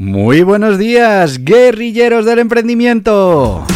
[0.00, 3.66] Muy buenos días, guerrilleros del emprendimiento.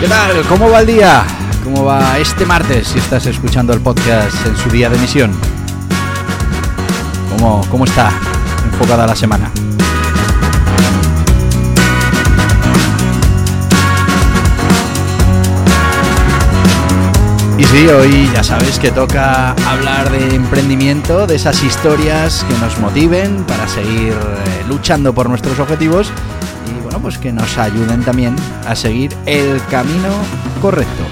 [0.00, 0.44] ¿Qué tal?
[0.48, 1.24] ¿Cómo va el día?
[1.62, 5.30] ¿Cómo va este martes si estás escuchando el podcast en su día de emisión?
[7.30, 8.10] ¿Cómo, cómo está
[8.78, 9.50] enfocada la semana?
[17.58, 22.78] Y sí, hoy ya sabes que toca hablar de emprendimiento, de esas historias que nos
[22.78, 26.12] motiven para seguir eh, luchando por nuestros objetivos
[26.70, 30.10] y bueno, pues que nos ayuden también a seguir el camino
[30.62, 31.02] correcto.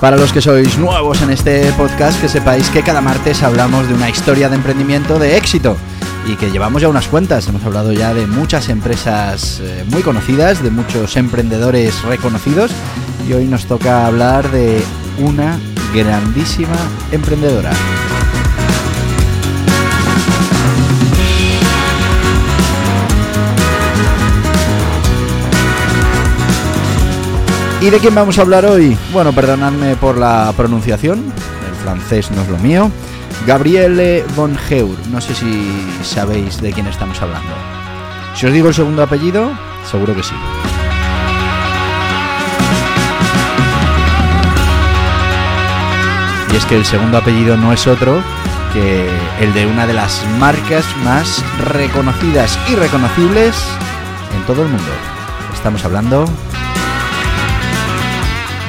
[0.00, 3.92] Para los que sois nuevos en este podcast, que sepáis que cada martes hablamos de
[3.92, 5.76] una historia de emprendimiento de éxito
[6.26, 7.46] y que llevamos ya unas cuantas.
[7.48, 12.70] Hemos hablado ya de muchas empresas eh, muy conocidas, de muchos emprendedores reconocidos
[13.28, 14.82] y hoy nos toca hablar de
[15.18, 15.60] una
[15.94, 16.76] grandísima
[17.12, 17.72] emprendedora.
[27.80, 28.94] ¿Y de quién vamos a hablar hoy?
[29.10, 31.32] Bueno, perdonadme por la pronunciación,
[31.66, 32.90] el francés no es lo mío.
[33.46, 35.72] Gabriele von Heur, no sé si
[36.02, 37.48] sabéis de quién estamos hablando.
[38.34, 39.50] Si os digo el segundo apellido,
[39.90, 40.34] seguro que sí.
[46.52, 48.22] Y es que el segundo apellido no es otro
[48.74, 49.08] que
[49.40, 53.56] el de una de las marcas más reconocidas y reconocibles
[54.36, 54.92] en todo el mundo.
[55.54, 56.26] Estamos hablando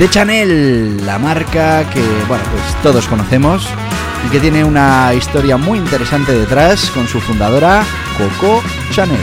[0.02, 3.70] de Chanel, la marca que, bueno, pues todos conocemos
[4.26, 7.86] y que tiene una historia muy interesante detrás con su fundadora,
[8.18, 9.20] Coco Chanel.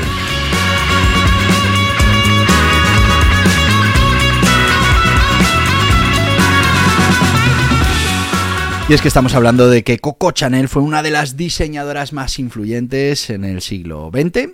[8.89, 12.39] Y es que estamos hablando de que Coco Chanel fue una de las diseñadoras más
[12.39, 14.51] influyentes en el siglo XX,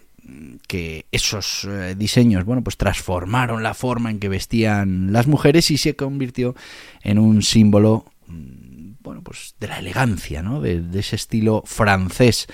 [0.67, 5.79] que esos eh, diseños, bueno, pues transformaron la forma en que vestían las mujeres y
[5.79, 6.55] se convirtió
[7.03, 10.61] en un símbolo, mm, bueno, pues de la elegancia, ¿no?
[10.61, 12.47] De, de ese estilo francés.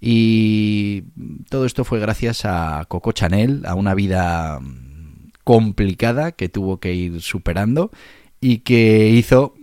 [0.00, 1.04] Y
[1.48, 6.94] todo esto fue gracias a Coco Chanel, a una vida mm, complicada que tuvo que
[6.94, 7.90] ir superando
[8.40, 9.54] y que hizo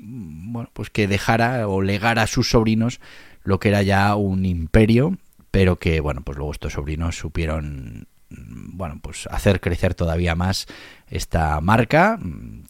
[0.53, 3.01] bueno, pues que dejara o legara a sus sobrinos
[3.43, 5.17] lo que era ya un imperio,
[5.53, 10.65] pero que, bueno, pues luego estos sobrinos supieron, bueno, pues hacer crecer todavía más
[11.07, 12.19] esta marca,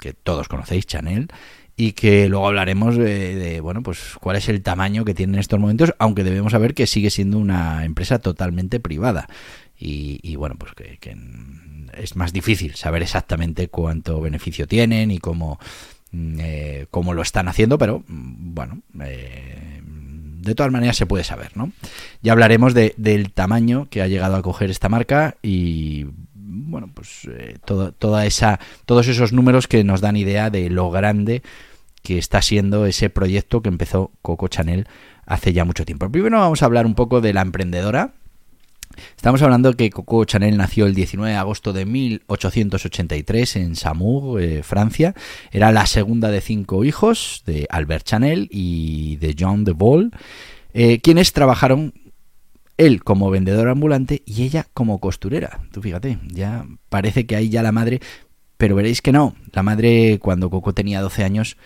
[0.02, 1.30] que todos conocéis, Chanel,
[1.78, 5.40] y que luego hablaremos de, de, bueno, pues cuál es el tamaño que tiene en
[5.40, 9.30] estos momentos, aunque debemos saber que sigue siendo una empresa totalmente privada.
[9.80, 11.16] Y, bueno, pues que, que
[11.98, 15.58] es más difícil saber exactamente cuánto beneficio tienen y cómo
[16.12, 19.82] eh, cómo lo están haciendo, pero bueno, eh,
[20.44, 21.72] de todas maneras se puede saber, ¿no?
[22.22, 27.28] Ya hablaremos de, del tamaño que ha llegado a coger esta marca y bueno, pues
[27.32, 31.42] eh, toda esa, todos esos números que nos dan idea de lo grande
[32.04, 34.88] que está siendo ese proyecto que empezó Coco Chanel
[35.26, 36.10] hace ya mucho tiempo.
[36.12, 38.14] Primero vamos a hablar un poco de la emprendedora,
[39.16, 44.64] Estamos hablando que Coco Chanel nació el 19 de agosto de 1883 en Samour, eh,
[44.64, 45.14] Francia.
[45.52, 50.12] Era la segunda de cinco hijos de Albert Chanel y de John de Vol,
[50.74, 51.94] eh, quienes trabajaron
[52.78, 55.62] él como vendedor ambulante y ella como costurera.
[55.72, 58.02] Tú fíjate, ya parece que ahí ya la madre,
[58.58, 59.36] pero veréis que no.
[59.52, 61.58] La madre cuando Coco tenía 12 años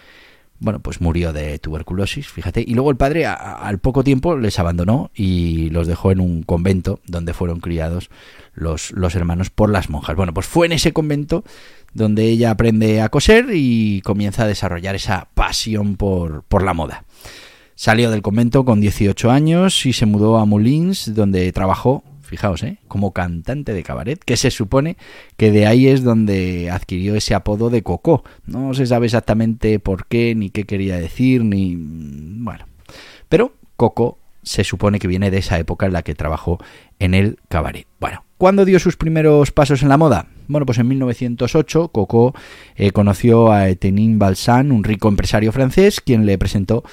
[0.59, 2.63] bueno, pues murió de tuberculosis, fíjate.
[2.65, 6.99] Y luego el padre al poco tiempo les abandonó y los dejó en un convento
[7.05, 8.09] donde fueron criados
[8.53, 10.15] los, los hermanos por las monjas.
[10.15, 11.43] Bueno, pues fue en ese convento
[11.93, 17.05] donde ella aprende a coser y comienza a desarrollar esa pasión por, por la moda.
[17.75, 22.79] Salió del convento con 18 años y se mudó a Moulins, donde trabajó fijaos, ¿eh?
[22.87, 24.97] como cantante de cabaret, que se supone
[25.37, 28.23] que de ahí es donde adquirió ese apodo de Coco.
[28.45, 31.75] No se sabe exactamente por qué, ni qué quería decir, ni...
[31.77, 32.65] bueno.
[33.29, 36.59] Pero Coco se supone que viene de esa época en la que trabajó
[36.99, 37.85] en el cabaret.
[37.99, 40.27] Bueno, ¿cuándo dio sus primeros pasos en la moda?
[40.47, 42.33] Bueno, pues en 1908 Coco
[42.75, 46.83] eh, conoció a Etenin Balsan, un rico empresario francés, quien le presentó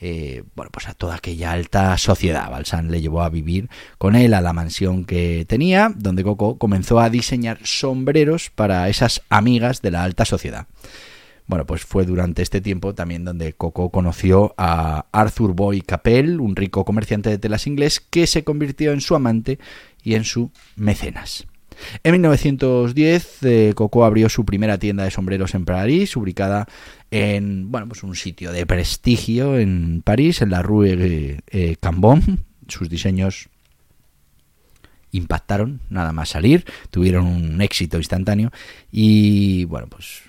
[0.00, 2.50] eh, bueno, pues a toda aquella alta sociedad.
[2.50, 3.68] Balsan le llevó a vivir
[3.98, 9.22] con él a la mansión que tenía, donde Coco comenzó a diseñar sombreros para esas
[9.28, 10.66] amigas de la alta sociedad.
[11.46, 16.56] Bueno, pues fue durante este tiempo también donde Coco conoció a Arthur Boy Capel, un
[16.56, 19.58] rico comerciante de telas inglés que se convirtió en su amante
[20.02, 21.46] y en su mecenas.
[22.04, 26.66] En 1910, eh, Coco abrió su primera tienda de sombreros en París, ubicada
[27.10, 32.44] en bueno, pues un sitio de prestigio en París, en la Rue eh, Cambon.
[32.68, 33.48] Sus diseños
[35.12, 38.52] impactaron nada más salir, tuvieron un éxito instantáneo
[38.92, 40.22] y bueno, pues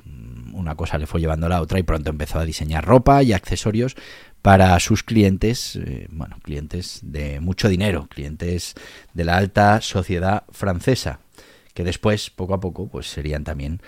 [0.53, 3.33] una cosa le fue llevando a la otra y pronto empezó a diseñar ropa y
[3.33, 3.95] accesorios
[4.41, 8.73] para sus clientes, eh, bueno, clientes de mucho dinero, clientes
[9.13, 11.19] de la alta sociedad francesa,
[11.75, 13.81] que después, poco a poco, pues serían también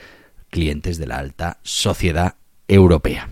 [0.51, 2.35] clientes de la alta sociedad
[2.73, 3.29] europea.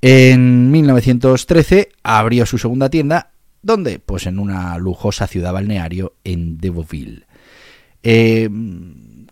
[0.00, 3.32] En 1913 abrió su segunda tienda,
[3.62, 3.98] ¿dónde?
[3.98, 7.26] Pues en una lujosa ciudad balneario en Deauville.
[8.02, 8.48] Eh,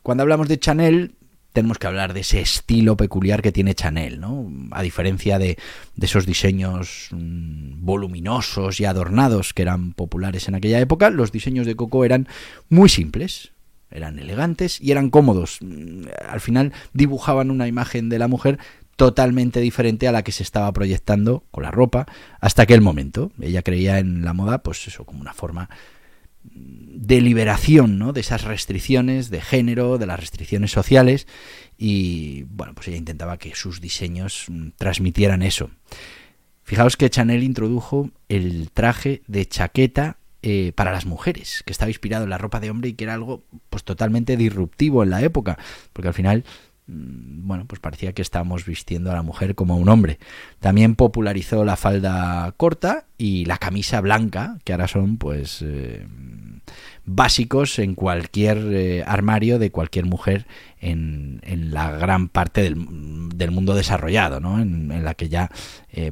[0.03, 1.15] cuando hablamos de Chanel,
[1.53, 4.49] tenemos que hablar de ese estilo peculiar que tiene Chanel, ¿no?
[4.71, 5.59] A diferencia de,
[5.97, 11.67] de, esos diseños mm, voluminosos y adornados que eran populares en aquella época, los diseños
[11.67, 12.29] de Coco eran
[12.69, 13.51] muy simples,
[13.91, 15.59] eran elegantes y eran cómodos.
[15.61, 18.59] Mm, al final dibujaban una imagen de la mujer
[19.01, 22.05] totalmente diferente a la que se estaba proyectando con la ropa
[22.39, 23.33] hasta aquel momento.
[23.41, 25.71] Ella creía en la moda, pues eso, como una forma
[26.45, 28.13] de liberación ¿no?
[28.13, 31.27] de esas restricciones de género, de las restricciones sociales
[31.79, 35.71] y bueno, pues ella intentaba que sus diseños mm, transmitieran eso.
[36.63, 42.25] Fijaos que Chanel introdujo el traje de chaqueta eh, para las mujeres, que estaba inspirado
[42.25, 45.59] en la ropa de hombre y que era algo pues totalmente disruptivo en la época,
[45.95, 46.45] porque al final
[46.91, 50.19] bueno, pues parecía que estábamos vistiendo a la mujer como a un hombre.
[50.59, 56.07] También popularizó la falda corta y la camisa blanca, que ahora son pues eh,
[57.05, 60.47] básicos en cualquier eh, armario de cualquier mujer
[60.81, 61.41] en,
[61.73, 62.77] la gran parte del,
[63.35, 64.61] del mundo desarrollado, ¿no?
[64.61, 65.51] En, la que ya,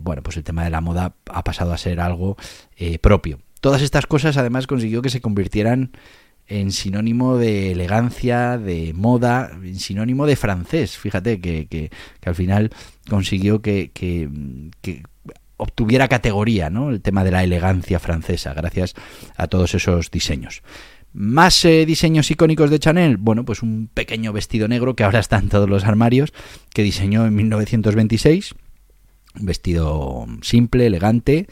[0.03, 2.37] bueno, pues el tema de la moda ha pasado a ser algo
[3.01, 3.39] propio.
[3.61, 5.93] Todas estas cosas además consiguió que se convirtieran
[6.49, 10.97] en sinónimo de elegancia, de moda, en sinónimo de francés.
[10.97, 11.91] Fíjate que, que,
[12.25, 12.71] al final
[13.09, 14.29] consiguió que, que,
[15.59, 16.91] obtuviera categoría ¿no?
[16.91, 18.95] el tema de la elegancia francesa, gracias
[19.37, 20.63] a todos esos diseños.
[21.13, 25.39] Más eh, diseños icónicos de Chanel, bueno, pues un pequeño vestido negro que ahora está
[25.39, 26.33] en todos los armarios,
[26.73, 28.55] que diseñó en 1926,
[29.41, 31.47] un vestido simple, elegante,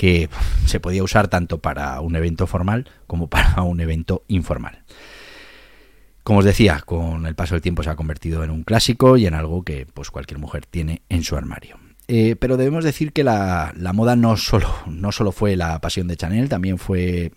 [0.00, 0.30] que
[0.64, 4.82] se podía usar tanto para un evento formal como para un evento informal.
[6.22, 9.26] Como os decía, con el paso del tiempo se ha convertido en un clásico y
[9.26, 11.76] en algo que pues cualquier mujer tiene en su armario.
[12.08, 16.16] Eh, pero debemos decir que la, moda no solo, no solo fue la pasión de
[16.16, 17.32] Chanel, también fue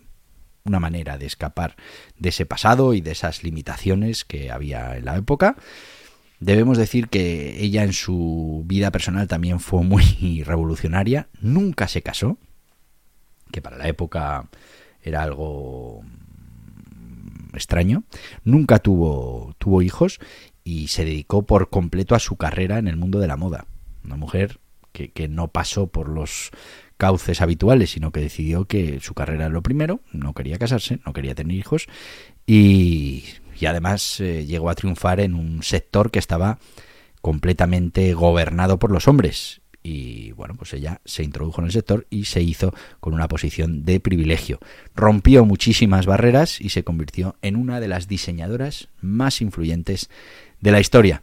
[0.64, 1.76] una manera de escapar
[2.18, 5.58] de ese pasado y de esas limitaciones que había en la época.
[6.40, 12.38] Debemos decir que ella en su vida personal también fue muy revolucionaria, nunca se casó,
[13.54, 14.50] que para la época
[15.02, 16.04] era algo
[17.54, 18.04] extraño.
[18.44, 20.20] Nunca tuvo, tuvo hijos
[20.64, 23.68] y se dedicó por completo a su carrera en el mundo de la moda.
[24.04, 24.60] Una mujer
[24.92, 26.52] que, no pasó por los
[26.98, 31.14] cauces habituales, sino que decidió que su carrera era lo primero, no quería casarse, no
[31.14, 31.88] quería tener hijos
[32.46, 33.24] y,
[33.60, 36.60] y además eh, llegó a triunfar en un sector que estaba
[37.22, 42.26] completamente gobernado por los hombres y bueno, pues ella se introdujo en el sector y
[42.26, 44.60] se hizo con una posición de privilegio.
[44.96, 50.10] Rompió muchísimas barreras y se convirtió en una de las diseñadoras más influyentes
[50.62, 51.22] de la historia.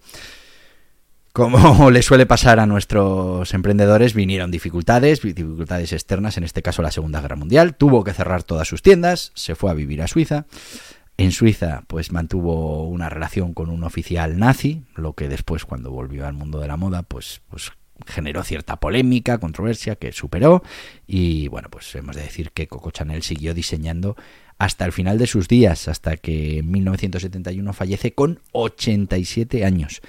[1.32, 6.90] Como le suele pasar a nuestros emprendedores, vinieron dificultades, dificultades externas, en este caso la
[6.90, 10.46] Segunda Guerra Mundial, tuvo que cerrar todas sus tiendas, se fue a vivir a Suiza.
[11.16, 16.26] En Suiza, pues mantuvo una relación con un oficial nazi, lo que después, cuando volvió
[16.26, 17.72] al mundo de la moda, pues, pues
[18.06, 20.62] generó cierta polémica, controversia que superó
[21.06, 24.16] y bueno, pues hemos de decir que Coco Chanel siguió diseñando
[24.58, 30.02] hasta el final de sus días, hasta que en 1971 fallece con 87 años.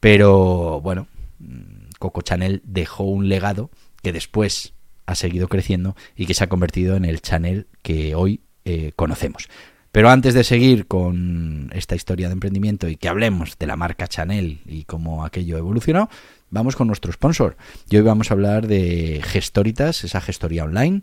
[0.00, 1.06] Pero bueno,
[1.38, 3.70] mm, Coco Chanel dejó un legado
[4.02, 4.74] que después
[5.06, 9.48] ha seguido creciendo y que se ha convertido en el Chanel que hoy eh, conocemos.
[9.92, 14.06] Pero antes de seguir con esta historia de emprendimiento y que hablemos de la marca
[14.06, 16.10] Chanel y cómo aquello evolucionó,
[16.50, 17.56] vamos con nuestro sponsor.
[17.88, 21.02] Y hoy vamos a hablar de Gestoritas, esa gestoría online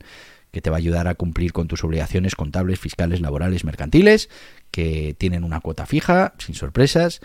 [0.52, 4.30] que te va a ayudar a cumplir con tus obligaciones contables, fiscales, laborales, mercantiles,
[4.72, 7.20] que tienen una cuota fija, sin sorpresas,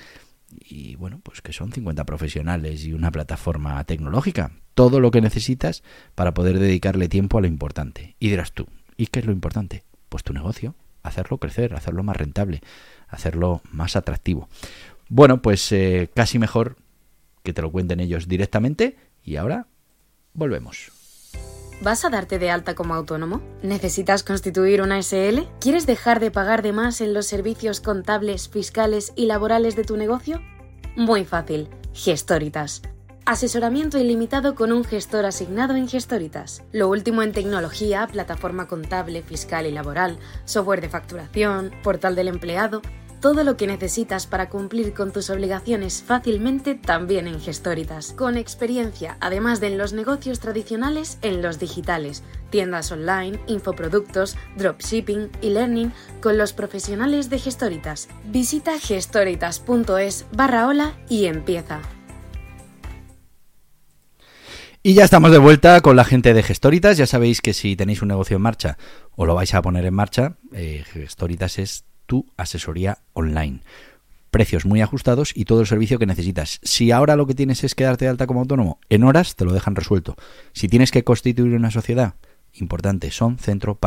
[0.59, 4.51] y bueno, pues que son 50 profesionales y una plataforma tecnológica.
[4.75, 5.85] Todo lo que necesitas
[6.17, 8.17] para poder dedicarle tiempo a lo importante.
[8.19, 9.85] Y dirás tú, ¿y qué es lo importante?
[10.09, 12.61] Pues tu negocio, hacerlo crecer, hacerlo más rentable,
[13.09, 14.49] hacerlo más atractivo.
[15.09, 16.77] Bueno, pues eh, casi mejor
[17.43, 19.67] que te lo cuenten ellos directamente y ahora
[20.35, 20.93] volvemos.
[21.83, 23.41] ¿Vas a darte de alta como autónomo?
[23.63, 25.49] ¿Necesitas constituir una SL?
[25.61, 29.97] ¿Quieres dejar de pagar de más en los servicios contables, fiscales y laborales de tu
[29.97, 30.43] negocio?
[30.95, 31.71] Muy fácil.
[31.95, 32.83] Gestoritas.
[33.31, 36.65] Asesoramiento ilimitado con un gestor asignado en Gestoritas.
[36.73, 42.83] Lo último en tecnología, plataforma contable, fiscal y laboral, software de facturación, portal del empleado
[43.21, 48.15] todo lo que necesitas para cumplir con tus obligaciones fácilmente también en Gestoritas.
[48.15, 55.31] Con experiencia, además de en los negocios tradicionales, en los digitales, tiendas online, infoproductos, dropshipping
[55.43, 58.09] y learning con los profesionales de Gestoritas.
[58.25, 61.83] Visita gestoritas.es barra hola y empieza.
[64.83, 66.97] Y ya estamos de vuelta con la gente de Gestoritas.
[66.97, 68.79] Ya sabéis que si tenéis un negocio en marcha
[69.15, 73.61] o lo vais a poner en marcha, eh, Gestoritas es tu asesoría online.
[74.31, 76.61] Precios muy ajustados y todo el servicio que necesitas.
[76.63, 79.53] Si ahora lo que tienes es quedarte de alta como autónomo, en horas te lo
[79.53, 80.17] dejan resuelto.
[80.55, 82.15] Si tienes que constituir una sociedad,
[82.55, 83.79] importante, son Centro.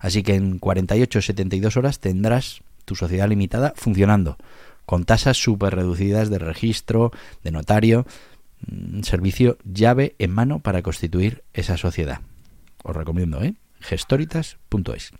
[0.00, 4.38] Así que en 48-72 horas tendrás tu sociedad limitada funcionando,
[4.86, 7.12] con tasas súper reducidas de registro,
[7.44, 8.06] de notario,
[9.02, 12.20] servicio llave en mano para constituir esa sociedad.
[12.82, 13.54] Os recomiendo, ¿eh?
[13.80, 15.12] gestoritas.es.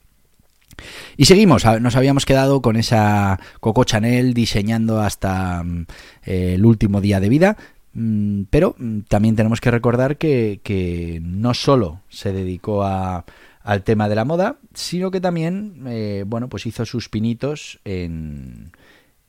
[1.17, 5.87] Y seguimos, nos habíamos quedado con esa Coco Chanel diseñando hasta mm,
[6.25, 7.57] el último día de vida,
[7.93, 13.25] mm, pero mm, también tenemos que recordar que, no solo se dedicó a,
[13.63, 18.73] al tema de la moda, sino que también, eh, bueno, pues hizo sus pinitos en,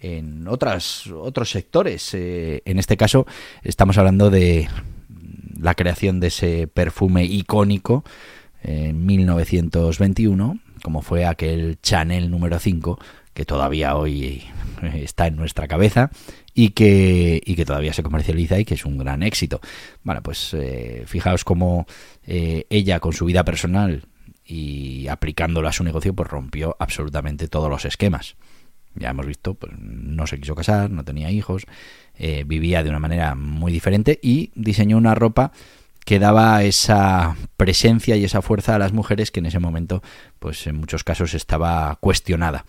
[0.03, 2.13] en otras, otros sectores.
[2.13, 3.25] Eh, en este caso,
[3.63, 4.69] estamos hablando de
[5.59, 8.03] la creación de ese perfume icónico
[8.61, 12.99] en 1921 como fue aquel Chanel número 5,
[13.33, 14.43] que todavía hoy
[14.93, 16.11] está en nuestra cabeza
[16.53, 19.61] y que, y que todavía se comercializa y que es un gran éxito.
[20.03, 21.87] Bueno, pues eh, fijaos cómo
[22.27, 24.03] eh, ella con su vida personal
[24.45, 28.35] y aplicándolo a su negocio, pues rompió absolutamente todos los esquemas.
[28.95, 31.65] Ya hemos visto, pues no se quiso casar, no tenía hijos,
[32.17, 35.51] eh, vivía de una manera muy diferente y diseñó una ropa
[36.05, 40.03] que daba esa presencia y esa fuerza a las mujeres que en ese momento,
[40.39, 42.65] pues en muchos casos estaba cuestionada.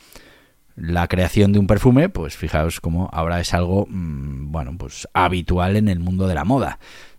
[0.77, 5.77] La creación de un perfume, pues fijaos cómo ahora es algo, mm, bueno, pues habitual
[5.77, 6.79] en el mundo de la moda.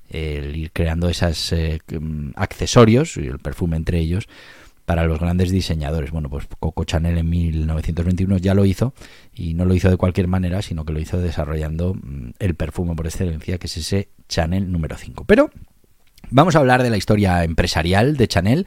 [0.10, 4.28] El ir creando esos eh, mm, accesorios, y el perfume entre ellos,
[4.86, 6.12] para los grandes diseñadores.
[6.12, 8.94] Bueno, pues Coco Chanel en 1921 ya lo hizo
[9.34, 12.96] y no lo hizo de cualquier manera, sino que lo hizo desarrollando mm, el perfume
[12.96, 15.26] por excelencia, que es ese Chanel número 5.
[15.26, 15.50] Pero
[16.32, 18.66] Vamos a hablar de la historia empresarial de Chanel.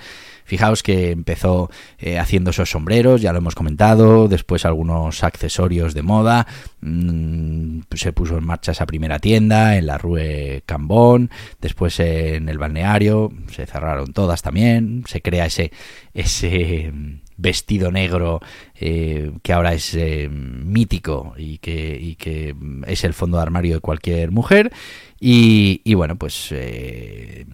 [0.49, 6.01] Fijaos que empezó eh, haciendo esos sombreros, ya lo hemos comentado, después algunos accesorios de
[6.01, 6.47] moda,
[6.81, 12.57] mm, se puso en marcha esa primera tienda en la Rue Cambón, después en el
[12.57, 15.71] balneario, se cerraron todas también, se crea ese,
[16.15, 16.93] ese
[17.39, 18.41] vestido negro
[18.75, 22.55] eh, que ahora es eh, mítico y que, y que
[22.87, 24.73] es el fondo de armario de cualquier mujer
[25.21, 27.45] y, bueno, pues eh,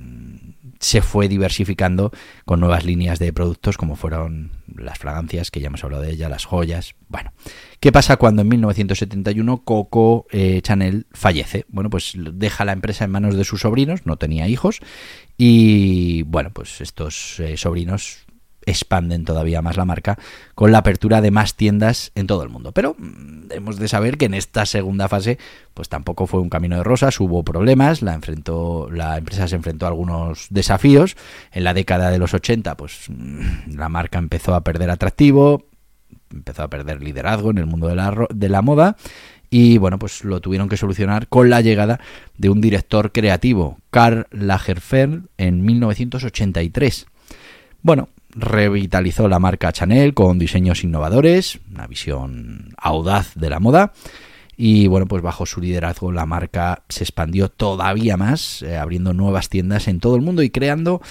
[0.80, 2.12] se fue diversificando
[2.44, 6.28] con nuevas líneas de productos como fueron las fragancias, que ya hemos hablado de ellas,
[6.28, 6.94] las joyas.
[7.08, 7.32] Bueno,
[7.80, 10.26] ¿qué pasa cuando en 1971 Coco
[10.60, 11.64] Chanel fallece?
[11.68, 14.80] Bueno, pues deja la empresa en manos de sus sobrinos, no tenía hijos,
[15.38, 18.23] y bueno, pues estos sobrinos
[18.66, 20.18] expanden todavía más la marca
[20.54, 22.72] con la apertura de más tiendas en todo el mundo.
[22.72, 25.38] Pero mm, hemos de saber que en esta segunda fase
[25.74, 29.86] pues tampoco fue un camino de rosas, hubo problemas, la enfrentó la empresa se enfrentó
[29.86, 31.16] a algunos desafíos.
[31.52, 35.66] En la década de los 80 pues mm, la marca empezó a perder atractivo,
[36.32, 38.96] empezó a perder liderazgo en el mundo de la, de la moda
[39.56, 42.00] y bueno, pues lo tuvieron que solucionar con la llegada
[42.36, 47.06] de un director creativo, Karl Lagerfeld, en 1983.
[47.80, 53.92] Bueno, revitalizó la marca Chanel con diseños innovadores, una visión audaz de la moda.
[54.56, 59.48] Y bueno, pues bajo su liderazgo la marca se expandió todavía más, eh, abriendo nuevas
[59.48, 61.02] tiendas en todo el mundo y creando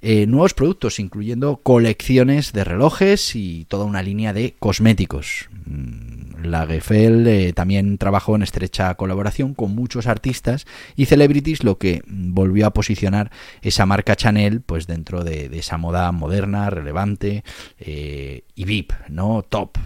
[0.00, 5.48] eh, nuevos productos, incluyendo colecciones de relojes y toda una línea de cosméticos.
[5.64, 6.13] Mm,
[6.44, 12.02] la Gefel eh, también trabajó en estrecha colaboración con muchos artistas y celebrities, lo que
[12.06, 13.30] volvió a posicionar
[13.62, 17.44] esa marca Chanel pues dentro de, esa moda moderna, relevante
[17.78, 19.42] y VIP, ¿no?
[19.42, 19.78] Top,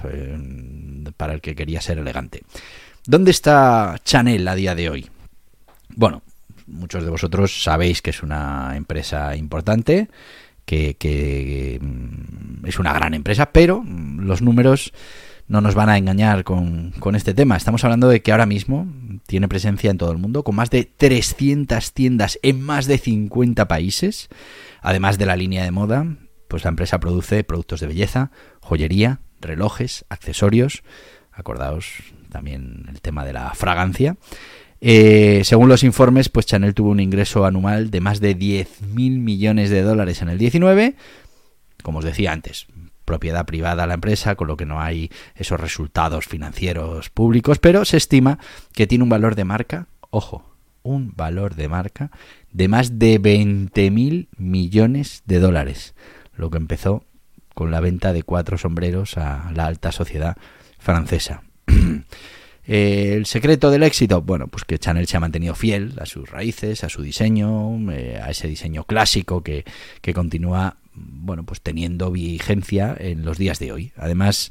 [1.17, 2.43] para el que quería ser elegante.
[3.07, 5.11] ¿Dónde está Chanel a día de hoy?
[5.95, 6.23] Bueno,
[6.67, 10.09] muchos de vosotros sabéis que es una empresa importante,
[10.65, 14.93] que, mm, es una gran empresa, pero mm, los números
[15.49, 17.57] no nos van a engañar con, con, este tema.
[17.57, 18.87] Estamos hablando de que ahora mismo
[19.26, 23.67] tiene presencia en todo el mundo, con más de 300 tiendas en más de 50
[23.67, 24.28] países,
[24.83, 26.07] además de la línea de moda,
[26.49, 30.83] pues la empresa produce productos de belleza, joyería, relojes, accesorios,
[31.33, 31.87] acordaos
[32.31, 34.17] también el tema de la fragancia,
[34.81, 39.71] eh, según los informes, pues Chanel tuvo un ingreso anual de más de 10.000 millones
[39.71, 40.95] de dólares en el 19,
[41.83, 42.67] como os decía antes,
[43.09, 47.97] propiedad privada la empresa, con lo que no hay esos resultados financieros públicos, pero se
[47.97, 48.38] estima
[48.75, 50.45] que tiene un valor de marca, ojo,
[50.83, 52.11] un valor de marca
[52.53, 55.95] de más de 20.000 millones de dólares,
[56.37, 57.03] lo que empezó
[57.55, 60.37] con la venta de cuatro sombreros a la alta sociedad
[60.79, 61.45] francesa.
[62.65, 66.85] El secreto del éxito, bueno, pues que Chanel se ha mantenido fiel a sus raíces,
[66.85, 69.65] a su diseño, eh, a ese diseño clásico que,
[70.03, 73.93] que continúa bueno, pues teniendo vigencia en los días de hoy.
[73.97, 74.50] Además,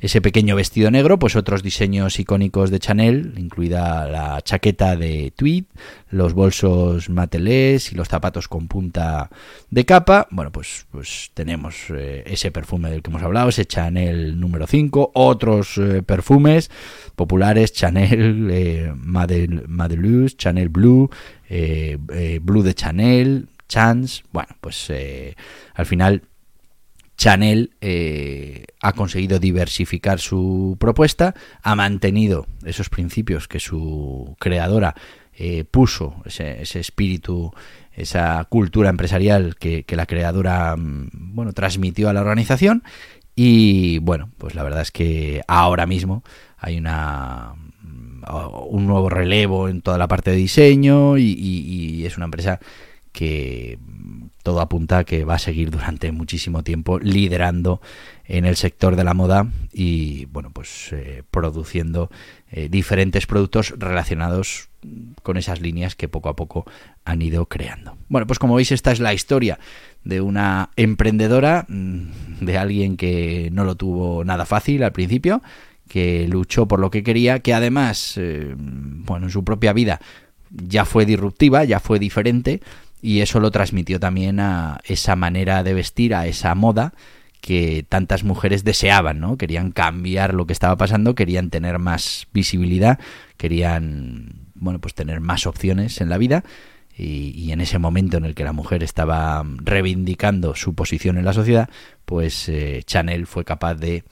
[0.00, 5.64] ese pequeño vestido negro, pues otros diseños icónicos de Chanel, incluida la chaqueta de tweed,
[6.10, 9.30] los bolsos matelés y los zapatos con punta
[9.70, 10.28] de capa.
[10.30, 15.12] Bueno, pues, pues tenemos eh, ese perfume del que hemos hablado, ese Chanel número 5,
[15.14, 16.70] otros eh, perfumes
[17.16, 18.92] populares, Chanel, eh,
[20.36, 21.10] Chanel Blue,
[21.48, 21.98] eh,
[22.42, 24.22] Blue de Chanel, Chance.
[24.32, 25.36] Bueno, pues eh,
[25.74, 26.22] al final
[27.16, 34.94] Chanel eh, ha conseguido diversificar su propuesta, ha mantenido esos principios que su creadora
[35.36, 37.52] eh, puso, ese, espíritu,
[37.92, 42.82] esa cultura empresarial que, la creadora mm, bueno, transmitió a la organización.
[43.36, 46.22] Y bueno, pues la verdad es que ahora mismo
[46.56, 48.22] hay una mm,
[48.68, 52.60] un nuevo relevo en toda la parte de diseño y es una empresa
[53.14, 53.78] que
[54.42, 57.80] todo apunta a que va a seguir durante muchísimo tiempo liderando
[58.26, 62.10] en el sector de la moda y bueno pues eh, produciendo
[62.50, 64.68] eh, diferentes productos relacionados
[65.22, 66.66] con esas líneas que poco a poco
[67.04, 67.96] han ido creando.
[68.08, 69.58] Bueno, pues como veis esta es la historia
[70.02, 75.40] de una emprendedora, mm, de alguien que no lo tuvo nada fácil al principio,
[75.88, 80.00] que luchó por lo que quería, que además, eh, bueno, en su propia vida
[80.50, 82.60] ya fue disruptiva, ya fue diferente,
[83.04, 86.94] y eso lo transmitió también a esa manera de vestir, a esa moda
[87.42, 89.36] que tantas mujeres deseaban, ¿no?
[89.36, 92.98] Querían cambiar lo que estaba pasando, querían tener más visibilidad,
[93.36, 96.44] querían, bueno, pues tener más opciones en la vida.
[96.96, 101.34] Y, en ese momento en el que la mujer estaba reivindicando su posición en la
[101.34, 101.68] sociedad,
[102.06, 104.04] pues eh, Chanel fue capaz de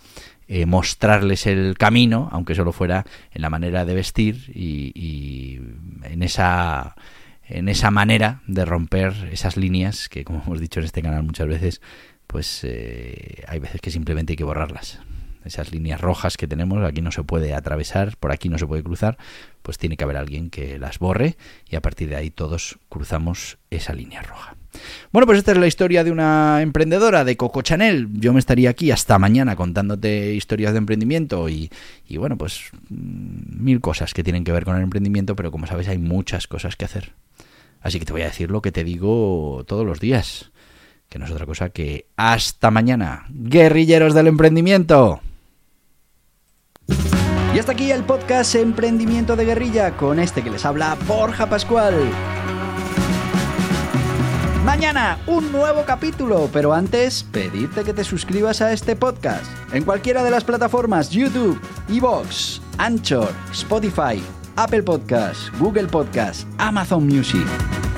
[0.49, 5.63] eh, mostrarles el camino, aunque solo fuera en la manera de vestir y
[6.03, 6.95] en esa
[7.47, 11.49] en esa manera de romper esas líneas que, como hemos dicho en este canal muchas
[11.49, 11.81] veces,
[12.27, 15.01] pues eh, hay veces que simplemente hay que borrarlas.
[15.45, 18.85] Esas líneas rojas que tenemos, aquí no se puede atravesar, por aquí no se puede
[18.85, 19.19] cruzar,
[19.63, 21.37] pues tiene que haber alguien que las borre
[21.69, 24.57] y a partir de ahí todos cruzamos esa línea roja.
[25.13, 28.09] Bueno, pues esta es la historia de una emprendedora de Coco Chanel.
[28.13, 31.71] Yo me estaría aquí hasta mañana contándote historias de emprendimiento y,
[32.07, 35.67] y bueno, pues mm, mil cosas que tienen que ver con el emprendimiento, pero como
[35.67, 37.13] sabes hay muchas cosas que hacer.
[37.83, 40.53] Así que te voy a decir lo que te digo todos los días,
[41.09, 45.21] que no es otra cosa que hasta mañana, guerrilleros del emprendimiento.
[47.55, 51.95] Y hasta aquí el podcast Emprendimiento de Guerrilla con este que les habla Borja Pascual.
[54.65, 60.23] Mañana un nuevo capítulo, pero antes pedirte que te suscribas a este podcast en cualquiera
[60.23, 64.23] de las plataformas YouTube, Evox, Anchor, Spotify
[64.57, 67.47] Apple Podcast, Google Podcast, Amazon Music.